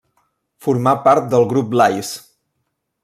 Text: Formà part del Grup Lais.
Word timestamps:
Formà 0.67 0.93
part 1.07 1.27
del 1.33 1.45
Grup 1.51 1.77
Lais. 1.83 2.11